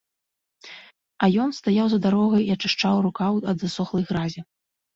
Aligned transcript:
А 1.27 1.29
ён 1.43 1.53
стаяў 1.59 1.87
за 1.93 1.99
дарогай 2.07 2.41
і 2.47 2.49
ачышчаў 2.55 2.95
рукаў 3.07 3.33
ад 3.55 3.69
засохлай 3.69 4.05
гразі. 4.13 4.41